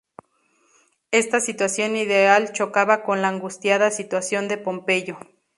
[1.11, 5.19] Esta situación ideal chocaba con la angustiada situación de Pompeyo.